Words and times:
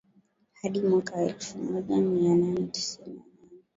hadi 0.53 0.81
mwaka 0.81 1.21
elfu 1.21 1.57
moja 1.57 1.97
mia 1.97 2.35
nane 2.35 2.63
tisini 2.67 3.07
nane 3.15 3.21